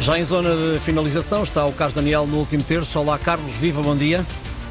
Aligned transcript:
Já 0.00 0.18
em 0.18 0.24
zona 0.24 0.54
de 0.54 0.78
finalização 0.80 1.42
está 1.42 1.66
o 1.66 1.72
Carlos 1.72 1.94
Daniel 1.94 2.26
no 2.26 2.38
último 2.38 2.62
terço. 2.62 2.98
Olá, 3.00 3.18
Carlos, 3.18 3.52
viva, 3.54 3.82
bom 3.82 3.96
dia. 3.96 4.24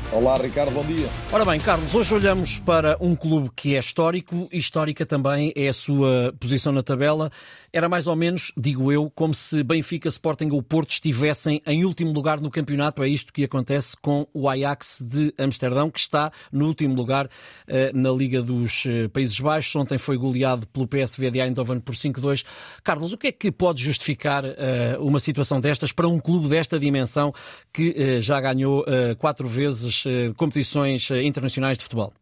Olá, 0.09 0.37
Ricardo, 0.37 0.71
bom 0.71 0.85
dia. 0.85 1.05
Ora 1.33 1.43
bem, 1.43 1.59
Carlos, 1.59 1.93
hoje 1.93 2.13
olhamos 2.13 2.59
para 2.59 2.95
um 3.01 3.13
clube 3.13 3.51
que 3.53 3.75
é 3.75 3.79
histórico 3.79 4.47
e 4.53 4.57
histórica 4.57 5.05
também 5.05 5.51
é 5.53 5.67
a 5.67 5.73
sua 5.73 6.33
posição 6.39 6.71
na 6.71 6.81
tabela. 6.81 7.29
Era 7.73 7.89
mais 7.89 8.07
ou 8.07 8.15
menos, 8.15 8.53
digo 8.55 8.89
eu, 8.89 9.11
como 9.13 9.33
se 9.33 9.61
Benfica, 9.63 10.07
Sporting 10.07 10.49
ou 10.51 10.63
Porto 10.63 10.91
estivessem 10.91 11.61
em 11.67 11.83
último 11.83 12.13
lugar 12.13 12.39
no 12.39 12.49
campeonato. 12.49 13.03
É 13.03 13.09
isto 13.09 13.33
que 13.33 13.43
acontece 13.43 13.97
com 14.01 14.25
o 14.33 14.47
Ajax 14.47 15.03
de 15.05 15.33
Amsterdão, 15.37 15.91
que 15.91 15.99
está 15.99 16.31
no 16.53 16.67
último 16.67 16.95
lugar 16.95 17.29
eh, 17.67 17.91
na 17.93 18.09
Liga 18.09 18.41
dos 18.41 18.85
eh, 18.85 19.09
Países 19.09 19.37
Baixos. 19.37 19.75
Ontem 19.75 19.97
foi 19.97 20.17
goleado 20.17 20.65
pelo 20.67 20.87
PSV 20.87 21.31
de 21.31 21.39
Eindhoven 21.41 21.81
por 21.81 21.93
5-2. 21.93 22.45
Carlos, 22.81 23.11
o 23.11 23.17
que 23.17 23.27
é 23.27 23.31
que 23.33 23.51
pode 23.51 23.83
justificar 23.83 24.45
eh, 24.45 24.95
uma 25.01 25.19
situação 25.19 25.59
destas 25.59 25.91
para 25.91 26.07
um 26.07 26.17
clube 26.17 26.47
desta 26.47 26.79
dimensão 26.79 27.33
que 27.73 28.21
já 28.21 28.39
ganhou 28.39 28.85
quatro 29.19 29.47
vezes 29.47 29.96
eh, 30.05 30.33
competições 30.35 31.09
eh, 31.11 31.23
internacionais 31.23 31.77
de 31.77 31.83
futebol? 31.83 32.13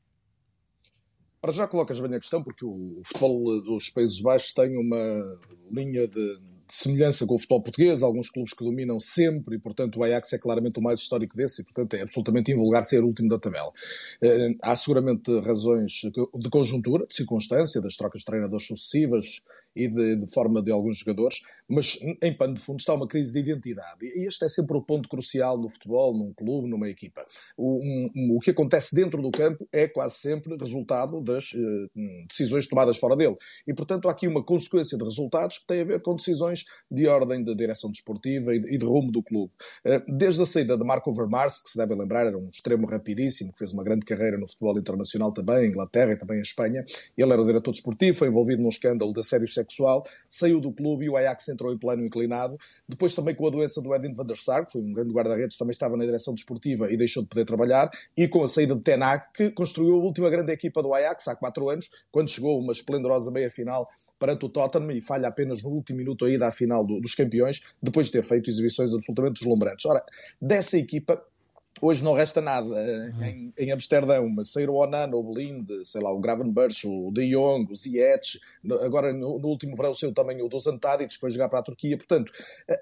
Para 1.41 1.53
já 1.53 1.67
colocas 1.67 1.99
bem 1.99 2.15
a 2.15 2.20
questão, 2.20 2.43
porque 2.43 2.65
o 2.65 3.01
futebol 3.05 3.61
dos 3.61 3.89
Países 3.89 4.20
Baixos 4.20 4.51
tem 4.51 4.77
uma 4.77 5.39
linha 5.71 6.07
de, 6.07 6.39
de 6.67 6.73
semelhança 6.73 7.27
com 7.27 7.35
o 7.35 7.38
futebol 7.38 7.61
português, 7.61 8.01
alguns 8.01 8.29
clubes 8.29 8.53
que 8.53 8.63
dominam 8.63 8.99
sempre, 8.99 9.55
e 9.55 9.59
portanto 9.59 9.99
o 9.99 10.03
Ajax 10.03 10.34
é 10.34 10.39
claramente 10.39 10.79
o 10.79 10.81
mais 10.81 10.99
histórico 10.99 11.38
desse, 11.38 11.61
e 11.61 11.65
portanto 11.65 11.93
é 11.93 12.01
absolutamente 12.01 12.51
invulgar 12.51 12.84
ser 12.84 13.03
o 13.03 13.07
último 13.07 13.29
da 13.29 13.38
tabela. 13.38 13.71
Eh, 14.21 14.55
há 14.62 14.76
seguramente 14.76 15.39
razões 15.41 16.01
de 16.34 16.49
conjuntura, 16.49 17.05
de 17.05 17.15
circunstância, 17.15 17.79
das 17.81 17.95
trocas 17.95 18.21
de 18.21 18.26
treinadores 18.26 18.65
sucessivas, 18.65 19.41
e 19.75 19.88
de, 19.88 20.15
de, 20.15 20.34
forma 20.34 20.61
de 20.61 20.71
alguns 20.71 20.99
jogadores, 20.99 21.41
mas 21.67 21.99
em 22.21 22.34
pano 22.34 22.53
de 22.53 22.61
fundo 22.61 22.79
está 22.79 22.93
uma 22.93 23.07
crise 23.07 23.34
de 23.34 23.39
identidade. 23.39 23.99
E 24.01 24.25
este 24.25 24.45
é 24.45 24.48
sempre 24.48 24.77
o 24.77 24.81
ponto 24.81 25.09
crucial 25.09 25.57
no 25.57 25.70
futebol, 25.70 26.17
num 26.17 26.34
clube, 26.34 26.70
numa 26.70 26.90
equipa. 26.90 27.21
O, 27.57 27.79
um, 27.84 28.35
o 28.37 28.40
que 28.40 28.51
acontece 28.51 28.96
dentro 28.96 29.21
do 29.21 29.31
campo 29.31 29.68
é 29.71 29.87
quase 29.87 30.15
sempre 30.15 30.55
resultado 30.55 31.21
das 31.21 31.51
uh, 31.51 32.26
decisões 32.27 32.68
tomadas 32.68 32.98
fora 32.98 33.15
dele. 33.15 33.35
E, 33.68 33.73
portanto, 33.73 34.07
há 34.07 34.12
aqui 34.12 34.27
uma 34.27 34.43
consequência 34.43 34.98
de 34.98 35.03
resultados 35.03 35.57
que 35.57 35.68
tem 35.68 35.81
a 35.81 35.85
ver 35.85 36.01
com 36.01 36.15
decisões 36.15 36.63
de 36.90 37.07
ordem 37.07 37.43
de 37.43 37.53
direção 37.53 37.91
desportiva 37.91 38.55
e 38.55 38.59
de, 38.59 38.73
e 38.73 38.77
de 38.77 38.85
rumo 38.85 39.12
do 39.12 39.21
clube. 39.21 39.51
Uh, 39.85 40.15
desde 40.15 40.41
a 40.41 40.46
saída 40.46 40.77
de 40.77 40.84
Marco 40.85 41.09
Overmars, 41.09 41.62
que 41.62 41.71
se 41.71 41.77
deve 41.77 41.93
lembrar, 41.96 42.27
era 42.27 42.37
um 42.37 42.49
extremo 42.49 42.87
rapidíssimo, 42.87 43.51
que 43.51 43.59
fez 43.59 43.73
uma 43.73 43.84
grande 43.84 44.05
carreira 44.05 44.37
no 44.37 44.48
futebol 44.48 44.77
internacional 44.79 45.34
também, 45.34 45.65
em 45.65 45.70
Inglaterra 45.70 46.13
e 46.13 46.18
também 46.18 46.37
em 46.37 46.41
Espanha. 46.41 46.85
Ele 47.18 47.31
era 47.31 47.41
o 47.41 47.46
diretor 47.46 47.71
desportivo, 47.71 48.18
foi 48.18 48.29
envolvido 48.29 48.62
num 48.62 48.70
escândalo 48.70 49.12
de 49.12 49.20
assédio 49.20 49.48
sexual 49.48 49.65
sexual, 49.66 50.05
saiu 50.27 50.60
do 50.62 50.71
clube 50.71 51.05
e 51.05 51.10
o 51.10 51.18
Ajax 51.18 51.49
entrou 51.49 51.74
em 51.74 51.77
plano 51.77 52.05
inclinado. 52.05 52.58
Depois 52.88 53.13
também 53.13 53.35
com 53.35 53.48
a 53.48 53.49
doença 53.49 53.82
do 53.82 53.94
Edwin 53.94 54.13
van 54.13 54.26
der 54.26 54.38
Sar, 54.38 54.66
que 54.66 54.71
foi 54.71 54.82
um 54.82 54.94
grande 54.94 55.13
guarda-redes, 55.13 55.58
também 55.58 55.71
estava 55.71 55.98
na 55.98 56.05
direção 56.05 56.34
desportiva 56.34 56.91
e 56.91 56.96
deixou 56.96 57.24
de 57.24 57.30
poder 57.30 57.46
trabalhar, 57.46 57.90
e 58.16 58.27
com 58.27 58.43
a 58.43 58.48
saída 58.48 58.76
de 58.76 58.82
Tenac, 58.82 59.34
que 59.34 59.52
construiu 59.52 59.96
a 59.96 59.98
última 59.98 60.30
grande 60.30 60.52
equipa 60.52 60.82
do 60.82 60.93
Ajax 60.93 61.27
há 61.27 61.36
quatro 61.36 61.70
anos, 61.70 61.90
quando 62.12 62.30
chegou 62.30 62.60
uma 62.60 62.71
esplendorosa 62.71 63.32
meia-final 63.32 63.88
perante 64.19 64.46
o 64.46 64.50
Tottenham 64.50 64.91
e 64.91 65.02
falha 65.02 65.28
apenas 65.28 65.63
no 65.63 65.69
último 65.69 65.97
minuto 65.97 66.25
aí 66.25 66.38
da 66.38 66.52
final 66.52 66.86
do, 66.86 67.02
dos 67.02 67.13
campeões, 67.13 67.62
depois 67.81 68.08
de 68.08 68.13
ter 68.13 68.24
feito 68.24 68.50
exibições 68.50 68.94
absolutamente 68.94 69.41
deslumbrantes. 69.41 69.86
Ora, 69.86 70.03
dessa 70.41 70.78
equipa 70.78 71.22
Hoje 71.81 72.03
não 72.03 72.13
resta 72.13 72.40
nada 72.40 72.68
uhum. 72.68 73.23
em, 73.23 73.53
em 73.57 73.72
Amsterdão, 73.72 74.29
mas 74.29 74.50
sair 74.50 74.69
o 74.69 74.75
Onana, 74.75 75.16
o 75.16 75.22
Blind, 75.22 75.69
sei 75.84 76.01
lá, 76.01 76.09
o 76.12 76.19
Gravenberch, 76.19 76.88
o 76.88 77.12
De 77.12 77.29
Jong, 77.29 77.69
o 77.69 77.75
Ziyech, 77.75 78.40
agora 78.81 79.12
no, 79.12 79.38
no, 79.38 79.47
último 79.50 79.75
verão 79.75 79.94
saiu 79.94 80.13
também 80.13 80.41
o 80.41 80.47
dos 80.47 80.68
Antadic, 80.68 81.13
depois 81.13 81.34
jogar 81.34 81.50
para 81.50 81.59
a 81.59 81.63
Turquia. 81.63 81.97
Portanto, 81.97 82.31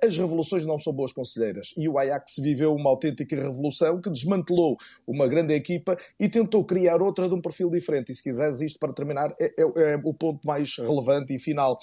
as 0.04 0.16
revoluções 0.16 0.66
não 0.68 0.78
são 0.78 0.94
boas 0.94 1.12
conselheiras. 1.12 1.74
E 1.76 1.90
o 1.90 1.98
Ajax 1.98 2.36
viveu 2.38 2.76
uma 2.76 2.92
autêntica 2.92 3.36
revolução 3.36 4.00
que 4.00 4.12
desmantelou 4.12 4.78
uma 5.08 5.28
grande 5.28 5.56
equipa 5.56 5.98
e 6.20 6.30
tentou 6.30 6.64
criar 6.64 7.02
outra 7.02 7.28
de 7.28 7.34
um 7.34 7.42
perfil 7.42 7.72
diferente. 7.72 8.12
E 8.12 8.16
se 8.16 8.22
quiseres 8.22 8.62
isto 8.62 8.80
para 8.80 8.94
terminar, 8.94 9.34
é, 9.40 9.46
é, 9.58 9.94
é 9.94 10.02
o 10.04 10.14
ponto 10.14 10.46
mais 10.46 10.78
relevante 10.78 11.34
e 11.34 11.40
final. 11.40 11.80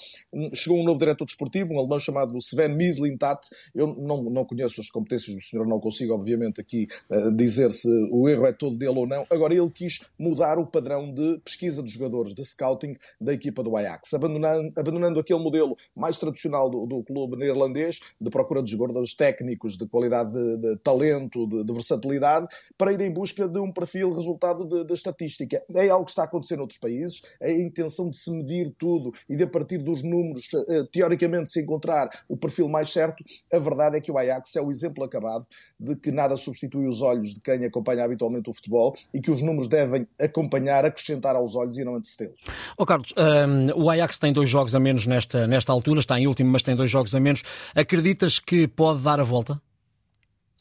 Chegou 0.53 0.79
um 0.79 0.83
novo 0.85 0.97
diretor 0.97 1.25
desportivo, 1.25 1.73
um 1.73 1.79
alemão 1.79 1.99
chamado 1.99 2.37
Sven 2.37 2.69
Mislintat. 2.69 3.49
Eu 3.75 3.87
não, 3.87 4.23
não 4.23 4.45
conheço 4.45 4.79
as 4.79 4.89
competências 4.89 5.35
do 5.35 5.41
senhor, 5.41 5.67
não 5.67 5.79
consigo, 5.79 6.13
obviamente, 6.13 6.61
aqui 6.61 6.87
dizer 7.35 7.71
se 7.71 7.89
o 8.11 8.27
erro 8.29 8.45
é 8.45 8.53
todo 8.53 8.77
dele 8.77 8.97
ou 8.97 9.07
não. 9.07 9.25
Agora, 9.29 9.53
ele 9.53 9.69
quis 9.69 9.99
mudar 10.17 10.57
o 10.57 10.65
padrão 10.65 11.13
de 11.13 11.39
pesquisa 11.43 11.83
de 11.83 11.89
jogadores, 11.89 12.33
de 12.33 12.43
scouting 12.43 12.95
da 13.19 13.33
equipa 13.33 13.63
do 13.63 13.75
Ajax, 13.75 14.13
abandonando, 14.13 14.71
abandonando 14.77 15.19
aquele 15.19 15.39
modelo 15.39 15.75
mais 15.95 16.17
tradicional 16.17 16.69
do, 16.69 16.85
do 16.85 17.03
clube 17.03 17.37
neerlandês, 17.37 17.99
de 18.19 18.29
procura 18.29 18.61
de 18.63 18.71
jogadores 18.71 19.13
técnicos, 19.13 19.77
de 19.77 19.87
qualidade 19.87 20.31
de, 20.31 20.57
de 20.57 20.77
talento, 20.77 21.47
de, 21.47 21.63
de, 21.63 21.73
versatilidade, 21.73 22.47
para 22.77 22.93
ir 22.93 23.01
em 23.01 23.11
busca 23.11 23.47
de 23.47 23.59
um 23.59 23.71
perfil 23.71 24.13
resultado 24.13 24.85
da 24.85 24.93
estatística. 24.93 25.63
É 25.75 25.89
algo 25.89 26.05
que 26.05 26.11
está 26.11 26.23
a 26.23 26.25
acontecer 26.25 26.55
noutros 26.55 26.79
países, 26.79 27.21
é 27.39 27.51
a 27.51 27.61
intenção 27.61 28.09
de 28.09 28.17
se 28.17 28.31
medir 28.31 28.73
tudo 28.77 29.11
e 29.29 29.35
de 29.35 29.43
a 29.43 29.47
partir 29.47 29.77
dos 29.77 30.03
números, 30.03 30.47
eh, 30.69 30.83
teoricamente, 30.91 31.51
se 31.51 31.61
encontrar 31.61 32.09
o 32.27 32.37
perfil 32.37 32.69
mais 32.69 32.91
certo. 32.91 33.23
A 33.51 33.59
verdade 33.59 33.97
é 33.97 34.01
que 34.01 34.11
o 34.11 34.17
Ajax 34.17 34.55
é 34.55 34.61
o 34.61 34.71
exemplo 34.71 35.03
acabado 35.03 35.45
de 35.79 35.95
que 35.95 36.11
nada 36.11 36.37
substitui 36.37 36.87
os 36.91 37.01
olhos 37.01 37.33
de 37.33 37.41
quem 37.41 37.65
acompanha 37.65 38.03
habitualmente 38.03 38.49
o 38.49 38.53
futebol 38.53 38.95
e 39.13 39.21
que 39.21 39.31
os 39.31 39.41
números 39.41 39.67
devem 39.67 40.07
acompanhar, 40.19 40.85
acrescentar 40.85 41.35
aos 41.35 41.55
olhos 41.55 41.77
e 41.77 41.83
não 41.83 41.95
antecedê-los. 41.95 42.41
Oh, 42.77 42.85
Carlos, 42.85 43.13
um, 43.17 43.83
o 43.83 43.89
Ajax 43.89 44.17
tem 44.17 44.33
dois 44.33 44.49
jogos 44.49 44.75
a 44.75 44.79
menos 44.79 45.07
nesta, 45.07 45.47
nesta 45.47 45.71
altura, 45.71 45.99
está 45.99 46.19
em 46.19 46.27
último, 46.27 46.51
mas 46.51 46.63
tem 46.63 46.75
dois 46.75 46.91
jogos 46.91 47.15
a 47.15 47.19
menos. 47.19 47.43
Acreditas 47.73 48.39
que 48.39 48.67
pode 48.67 49.01
dar 49.01 49.19
a 49.19 49.23
volta? 49.23 49.61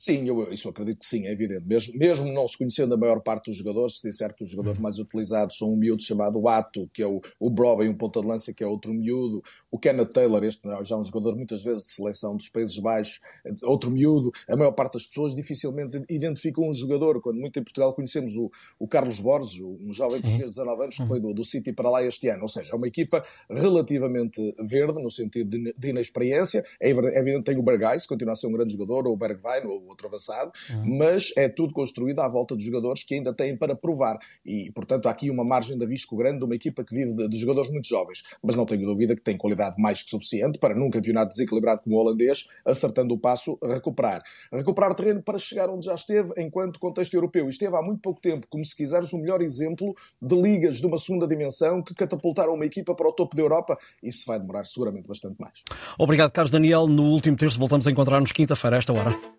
Sim, 0.00 0.27
eu, 0.27 0.50
isso 0.50 0.66
eu 0.66 0.71
acredito 0.71 1.00
que 1.00 1.05
sim, 1.05 1.27
é 1.27 1.31
evidente. 1.31 1.66
Mesmo, 1.66 1.99
mesmo 1.99 2.33
não 2.33 2.49
se 2.49 2.56
conhecendo 2.56 2.94
a 2.94 2.97
maior 2.97 3.21
parte 3.21 3.50
dos 3.50 3.59
jogadores, 3.59 3.99
se 3.99 4.09
disser 4.09 4.34
que 4.34 4.43
os 4.43 4.50
jogadores 4.50 4.78
uhum. 4.78 4.83
mais 4.83 4.99
utilizados 4.99 5.59
são 5.59 5.71
um 5.71 5.77
miúdo 5.77 6.03
chamado 6.03 6.49
Ato, 6.49 6.88
que 6.94 7.03
é 7.03 7.06
o, 7.06 7.21
o 7.38 7.50
Broby, 7.50 7.87
um 7.87 7.94
ponta 7.94 8.19
de 8.22 8.27
lança, 8.27 8.55
que 8.55 8.65
é 8.65 8.66
outro 8.66 8.94
miúdo, 8.94 9.43
o 9.71 9.78
Kenneth 9.78 10.06
Taylor, 10.06 10.43
este 10.43 10.66
é 10.66 10.84
já 10.87 10.97
um 10.97 11.05
jogador 11.05 11.37
muitas 11.37 11.62
vezes 11.62 11.84
de 11.84 11.91
seleção 11.91 12.34
dos 12.34 12.49
Países 12.49 12.78
Baixos, 12.78 13.21
outro 13.62 13.91
miúdo, 13.91 14.33
a 14.49 14.56
maior 14.56 14.72
parte 14.72 14.94
das 14.94 15.06
pessoas 15.06 15.34
dificilmente 15.34 16.00
identificam 16.09 16.67
um 16.67 16.72
jogador, 16.72 17.21
quando 17.21 17.38
muito 17.38 17.59
em 17.59 17.62
Portugal 17.62 17.93
conhecemos 17.93 18.34
o, 18.37 18.50
o 18.78 18.88
Carlos 18.88 19.21
Borges, 19.21 19.61
um 19.61 19.93
jovem 19.93 20.17
sim. 20.17 20.22
português 20.22 20.53
de 20.53 20.56
19 20.56 20.82
anos, 20.82 20.97
que 20.97 21.06
foi 21.06 21.21
do, 21.21 21.34
do 21.34 21.44
City 21.44 21.75
para 21.75 21.91
lá 21.91 22.03
este 22.03 22.27
ano, 22.28 22.41
ou 22.41 22.49
seja, 22.49 22.72
é 22.72 22.75
uma 22.75 22.88
equipa 22.88 23.22
relativamente 23.50 24.55
verde, 24.61 25.03
no 25.03 25.11
sentido 25.11 25.50
de, 25.50 25.75
de 25.77 25.88
inexperiência, 25.91 26.65
é 26.81 26.88
evidente 26.88 27.44
tem 27.44 27.59
o 27.59 27.62
Bergais, 27.62 28.06
continua 28.06 28.32
a 28.32 28.37
ser 28.37 28.47
um 28.47 28.53
grande 28.53 28.72
jogador, 28.72 29.06
ou 29.06 29.12
o 29.12 29.17
Bergwijn, 29.19 29.67
ou 29.67 29.90
outro 29.91 30.06
avançado, 30.06 30.53
uhum. 30.71 30.99
mas 30.99 31.33
é 31.37 31.49
tudo 31.49 31.73
construído 31.73 32.21
à 32.21 32.28
volta 32.28 32.56
de 32.56 32.65
jogadores 32.65 33.03
que 33.05 33.15
ainda 33.15 33.34
têm 33.34 33.56
para 33.56 33.75
provar. 33.75 34.19
E, 34.45 34.71
portanto, 34.73 35.06
há 35.06 35.11
aqui 35.11 35.31
uma 35.31 35.45
margem 35.45 35.77
de 35.77 35.84
risco 35.84 36.17
grande 36.17 36.39
de 36.39 36.45
uma 36.45 36.55
equipa 36.55 36.84
que 36.84 36.95
vive 36.95 37.12
de, 37.12 37.28
de 37.28 37.37
jogadores 37.37 37.71
muito 37.71 37.89
jovens. 37.89 38.23
Mas 38.43 38.56
não 38.56 38.67
tenho 38.67 38.87
dúvida 38.87 39.15
que 39.15 39.23
tem 39.23 39.37
qualidade 39.37 39.81
mais 39.81 40.03
que 40.03 40.11
suficiente 40.11 40.59
para, 40.59 40.75
num 40.75 40.89
campeonato 40.89 41.31
desequilibrado 41.31 41.83
como 41.83 41.97
o 41.97 41.99
holandês, 41.99 42.49
acertando 42.65 43.15
o 43.15 43.19
passo, 43.19 43.59
recuperar. 43.62 44.23
Recuperar 44.53 44.95
terreno 44.95 45.23
para 45.23 45.39
chegar 45.39 45.69
onde 45.69 45.87
já 45.87 45.95
esteve 45.95 46.33
enquanto 46.39 46.79
contexto 46.79 47.15
europeu. 47.15 47.47
E 47.47 47.50
esteve 47.50 47.77
há 47.77 47.83
muito 47.83 48.00
pouco 48.00 48.21
tempo, 48.21 48.47
como 48.49 48.65
se 48.65 48.77
quiseres, 48.77 49.12
o 49.12 49.19
melhor 49.19 49.43
exemplo 49.43 49.95
de 50.21 50.34
ligas 50.34 50.81
de 50.81 50.87
uma 50.87 50.99
segunda 50.99 51.27
dimensão 51.27 51.83
que 51.83 51.95
catapultaram 51.95 52.55
uma 52.55 52.67
equipa 52.67 52.95
para 52.95 53.09
o 53.09 53.12
topo 53.12 53.37
da 53.37 53.43
Europa. 53.43 53.79
Isso 54.03 54.25
vai 54.27 54.39
demorar 54.39 54.65
seguramente 54.65 55.09
bastante 55.09 55.37
mais. 55.39 55.55
Obrigado, 55.99 56.31
Carlos 56.31 56.50
Daniel. 56.50 56.87
No 56.87 57.05
último 57.05 57.37
terço 57.37 57.59
voltamos 57.59 57.87
a 57.87 57.91
encontrar-nos 57.91 58.33
quinta-feira, 58.33 58.77
a 58.77 58.79
esta 58.79 58.93
hora. 58.93 59.31